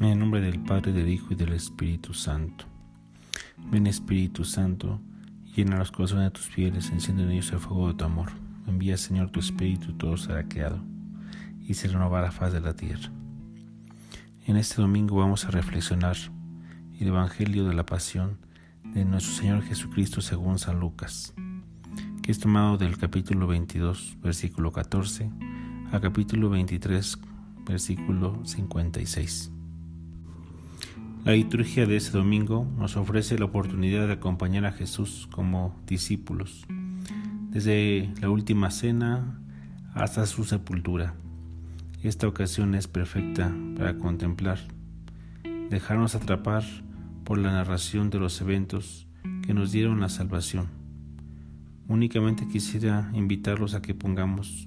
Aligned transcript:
En 0.00 0.06
el 0.06 0.18
nombre 0.20 0.40
del 0.40 0.60
Padre, 0.60 0.92
del 0.92 1.08
Hijo 1.08 1.32
y 1.32 1.34
del 1.34 1.52
Espíritu 1.52 2.14
Santo. 2.14 2.66
Ven 3.68 3.88
Espíritu 3.88 4.44
Santo, 4.44 5.00
llena 5.56 5.76
los 5.76 5.90
corazones 5.90 6.26
de 6.26 6.30
tus 6.30 6.46
fieles, 6.46 6.90
enciende 6.90 7.24
en 7.24 7.32
ellos 7.32 7.50
el 7.50 7.58
fuego 7.58 7.88
de 7.88 7.94
tu 7.94 8.04
amor. 8.04 8.30
Envía 8.68 8.96
Señor 8.96 9.30
tu 9.30 9.40
Espíritu 9.40 9.90
y 9.90 9.94
todo 9.94 10.16
será 10.16 10.44
creado, 10.44 10.78
y 11.66 11.74
se 11.74 11.88
renovará 11.88 12.26
la 12.26 12.30
faz 12.30 12.52
de 12.52 12.60
la 12.60 12.76
tierra. 12.76 13.10
En 14.46 14.56
este 14.56 14.80
domingo 14.80 15.16
vamos 15.16 15.46
a 15.46 15.50
reflexionar 15.50 16.16
el 17.00 17.08
Evangelio 17.08 17.64
de 17.64 17.74
la 17.74 17.84
Pasión 17.84 18.38
de 18.84 19.04
nuestro 19.04 19.34
Señor 19.34 19.62
Jesucristo 19.64 20.20
según 20.20 20.60
San 20.60 20.78
Lucas, 20.78 21.34
que 22.22 22.30
es 22.30 22.38
tomado 22.38 22.78
del 22.78 22.98
capítulo 22.98 23.48
22, 23.48 24.18
versículo 24.22 24.70
14, 24.70 25.28
a 25.90 25.98
capítulo 25.98 26.50
23, 26.50 27.18
versículo 27.66 28.40
56. 28.44 29.57
La 31.28 31.34
liturgia 31.34 31.84
de 31.84 31.94
este 31.94 32.16
domingo 32.16 32.66
nos 32.78 32.96
ofrece 32.96 33.38
la 33.38 33.44
oportunidad 33.44 34.06
de 34.06 34.14
acompañar 34.14 34.64
a 34.64 34.72
Jesús 34.72 35.28
como 35.30 35.78
discípulos, 35.86 36.66
desde 37.50 38.10
la 38.22 38.30
última 38.30 38.70
cena 38.70 39.38
hasta 39.92 40.24
su 40.24 40.44
sepultura. 40.44 41.12
Esta 42.02 42.26
ocasión 42.26 42.74
es 42.74 42.88
perfecta 42.88 43.54
para 43.76 43.98
contemplar, 43.98 44.58
dejarnos 45.68 46.14
atrapar 46.14 46.64
por 47.24 47.36
la 47.36 47.52
narración 47.52 48.08
de 48.08 48.20
los 48.20 48.40
eventos 48.40 49.06
que 49.46 49.52
nos 49.52 49.70
dieron 49.70 50.00
la 50.00 50.08
salvación. 50.08 50.68
Únicamente 51.88 52.48
quisiera 52.48 53.10
invitarlos 53.12 53.74
a 53.74 53.82
que 53.82 53.94
pongamos 53.94 54.66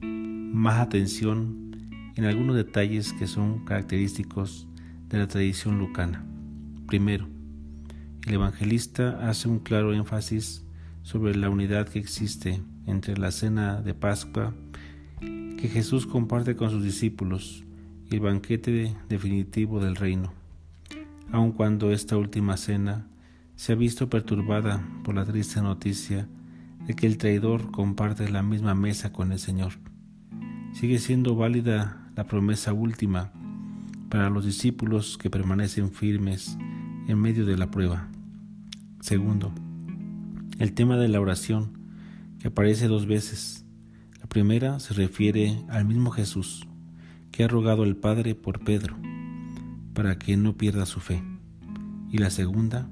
más 0.00 0.78
atención 0.78 1.72
en 2.14 2.24
algunos 2.24 2.54
detalles 2.54 3.12
que 3.14 3.26
son 3.26 3.64
característicos 3.64 4.68
de 5.08 5.18
la 5.18 5.26
tradición 5.26 5.78
lucana. 5.78 6.24
Primero, 6.86 7.26
el 8.26 8.34
evangelista 8.34 9.28
hace 9.28 9.48
un 9.48 9.58
claro 9.58 9.94
énfasis 9.94 10.64
sobre 11.02 11.34
la 11.34 11.48
unidad 11.48 11.88
que 11.88 11.98
existe 11.98 12.60
entre 12.86 13.16
la 13.16 13.30
cena 13.30 13.80
de 13.80 13.94
Pascua 13.94 14.54
que 15.20 15.68
Jesús 15.68 16.06
comparte 16.06 16.54
con 16.54 16.70
sus 16.70 16.84
discípulos 16.84 17.64
y 18.10 18.14
el 18.14 18.20
banquete 18.20 18.96
definitivo 19.08 19.80
del 19.80 19.96
reino, 19.96 20.32
aun 21.32 21.52
cuando 21.52 21.90
esta 21.90 22.16
última 22.16 22.56
cena 22.56 23.06
se 23.56 23.72
ha 23.72 23.76
visto 23.76 24.08
perturbada 24.08 24.86
por 25.04 25.16
la 25.16 25.24
triste 25.24 25.60
noticia 25.60 26.28
de 26.86 26.94
que 26.94 27.06
el 27.06 27.18
traidor 27.18 27.70
comparte 27.72 28.28
la 28.30 28.42
misma 28.42 28.74
mesa 28.74 29.12
con 29.12 29.32
el 29.32 29.38
Señor. 29.38 29.72
Sigue 30.72 30.98
siendo 30.98 31.34
válida 31.34 32.08
la 32.14 32.24
promesa 32.24 32.72
última 32.72 33.32
para 34.08 34.30
los 34.30 34.44
discípulos 34.44 35.18
que 35.18 35.30
permanecen 35.30 35.90
firmes 35.90 36.56
en 37.06 37.18
medio 37.18 37.44
de 37.44 37.56
la 37.56 37.70
prueba. 37.70 38.08
Segundo, 39.00 39.52
el 40.58 40.72
tema 40.72 40.96
de 40.96 41.08
la 41.08 41.20
oración, 41.20 41.78
que 42.38 42.48
aparece 42.48 42.88
dos 42.88 43.06
veces. 43.06 43.64
La 44.20 44.26
primera 44.26 44.80
se 44.80 44.94
refiere 44.94 45.62
al 45.68 45.84
mismo 45.84 46.10
Jesús, 46.10 46.66
que 47.30 47.44
ha 47.44 47.48
rogado 47.48 47.82
al 47.82 47.96
Padre 47.96 48.34
por 48.34 48.60
Pedro, 48.64 48.96
para 49.94 50.18
que 50.18 50.36
no 50.36 50.56
pierda 50.56 50.86
su 50.86 51.00
fe. 51.00 51.22
Y 52.10 52.18
la 52.18 52.30
segunda, 52.30 52.88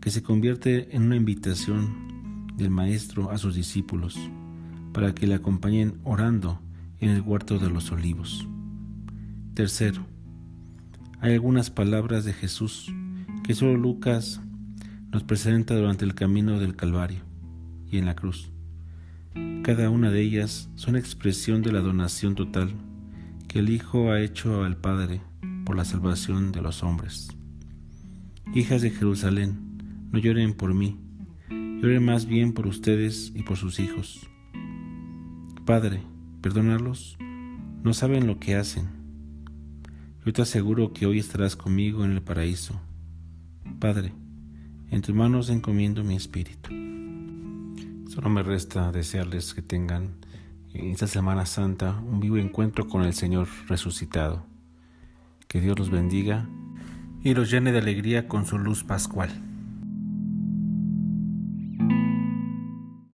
que 0.00 0.10
se 0.10 0.22
convierte 0.22 0.94
en 0.96 1.04
una 1.04 1.16
invitación 1.16 2.46
del 2.56 2.70
Maestro 2.70 3.30
a 3.30 3.38
sus 3.38 3.54
discípulos, 3.54 4.18
para 4.92 5.14
que 5.14 5.26
le 5.26 5.34
acompañen 5.34 5.98
orando 6.04 6.60
en 6.98 7.10
el 7.10 7.20
huerto 7.22 7.58
de 7.58 7.70
los 7.70 7.92
olivos. 7.92 8.46
Tercero, 9.54 10.04
hay 11.20 11.34
algunas 11.34 11.70
palabras 11.70 12.24
de 12.24 12.32
Jesús 12.32 12.92
que 13.44 13.54
solo 13.54 13.76
Lucas 13.76 14.40
nos 15.10 15.22
presenta 15.22 15.74
durante 15.74 16.04
el 16.04 16.14
camino 16.14 16.58
del 16.58 16.76
Calvario 16.76 17.20
y 17.90 17.98
en 17.98 18.06
la 18.06 18.16
cruz. 18.16 18.50
Cada 19.62 19.90
una 19.90 20.10
de 20.10 20.22
ellas 20.22 20.70
son 20.76 20.96
expresión 20.96 21.60
de 21.62 21.72
la 21.72 21.80
donación 21.80 22.34
total 22.34 22.72
que 23.48 23.58
el 23.58 23.68
Hijo 23.68 24.10
ha 24.10 24.20
hecho 24.20 24.64
al 24.64 24.76
Padre 24.76 25.20
por 25.66 25.76
la 25.76 25.84
salvación 25.84 26.52
de 26.52 26.62
los 26.62 26.82
hombres. 26.82 27.28
Hijas 28.54 28.80
de 28.80 28.90
Jerusalén, 28.90 30.08
no 30.10 30.18
lloren 30.18 30.54
por 30.54 30.72
mí, 30.72 30.98
lloren 31.50 32.04
más 32.04 32.24
bien 32.26 32.54
por 32.54 32.66
ustedes 32.66 33.30
y 33.34 33.42
por 33.42 33.58
sus 33.58 33.78
hijos. 33.78 34.26
Padre, 35.66 36.02
perdónalos, 36.40 37.18
no 37.84 37.92
saben 37.92 38.26
lo 38.26 38.38
que 38.38 38.56
hacen. 38.56 38.99
Yo 40.24 40.34
te 40.34 40.42
aseguro 40.42 40.92
que 40.92 41.06
hoy 41.06 41.18
estarás 41.18 41.56
conmigo 41.56 42.04
en 42.04 42.12
el 42.12 42.20
paraíso. 42.20 42.78
Padre, 43.78 44.12
en 44.90 45.00
tus 45.00 45.14
manos 45.14 45.48
encomiendo 45.48 46.04
mi 46.04 46.14
espíritu. 46.14 46.68
Solo 48.10 48.28
me 48.28 48.42
resta 48.42 48.92
desearles 48.92 49.54
que 49.54 49.62
tengan 49.62 50.16
en 50.74 50.90
esta 50.90 51.06
Semana 51.06 51.46
Santa 51.46 51.98
un 52.06 52.20
vivo 52.20 52.36
encuentro 52.36 52.86
con 52.86 53.02
el 53.02 53.14
Señor 53.14 53.48
resucitado. 53.66 54.44
Que 55.48 55.62
Dios 55.62 55.78
los 55.78 55.90
bendiga 55.90 56.46
y 57.24 57.32
los 57.32 57.50
llene 57.50 57.72
de 57.72 57.78
alegría 57.78 58.28
con 58.28 58.44
su 58.44 58.58
luz 58.58 58.84
pascual. 58.84 59.49